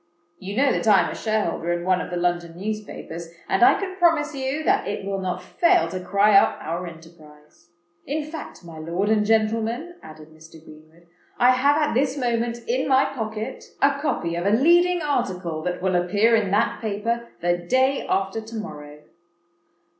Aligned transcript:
You 0.39 0.57
know 0.57 0.71
that 0.71 0.87
I 0.87 1.01
am 1.01 1.11
a 1.11 1.15
shareholder 1.15 1.71
in 1.71 1.85
one 1.85 2.01
of 2.01 2.09
the 2.09 2.17
London 2.17 2.57
newspapers; 2.57 3.29
and 3.47 3.61
I 3.61 3.79
can 3.79 3.97
promise 3.97 4.33
you 4.33 4.63
that 4.63 4.87
it 4.87 5.05
will 5.05 5.19
not 5.19 5.43
fail 5.43 5.87
to 5.89 5.99
cry 5.99 6.35
up 6.35 6.57
our 6.59 6.87
enterprise. 6.87 7.69
In 8.07 8.23
fact, 8.23 8.65
my 8.65 8.79
lord 8.79 9.09
and 9.09 9.23
gentlemen," 9.23 9.97
added 10.01 10.29
Mr. 10.29 10.53
Greenwood, 10.53 11.05
"I 11.37 11.51
have 11.51 11.77
at 11.79 11.93
this 11.93 12.17
moment 12.17 12.67
in 12.67 12.87
my 12.87 13.05
pocket 13.05 13.65
a 13.79 13.99
copy 14.01 14.33
of 14.33 14.47
a 14.47 14.57
leading 14.57 15.03
article—that 15.03 15.83
will 15.83 15.95
appear 15.95 16.35
in 16.35 16.49
that 16.49 16.81
paper, 16.81 17.27
the 17.41 17.59
day 17.59 18.07
after 18.09 18.41
to 18.41 18.55
morrow." 18.55 19.01